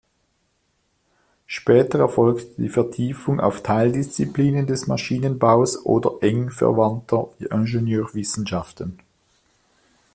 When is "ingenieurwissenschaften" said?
7.37-8.97